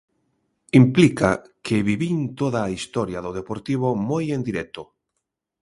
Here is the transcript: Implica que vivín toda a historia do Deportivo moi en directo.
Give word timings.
Implica 0.81 1.29
que 1.65 1.77
vivín 1.89 2.17
toda 2.39 2.59
a 2.63 2.71
historia 2.77 3.19
do 3.25 3.31
Deportivo 3.39 3.89
moi 4.09 4.25
en 4.35 4.41
directo. 4.49 4.83